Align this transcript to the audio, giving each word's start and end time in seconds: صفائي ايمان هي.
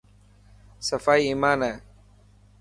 صفائي 0.79 1.27
ايمان 1.27 1.61
هي. 1.63 1.81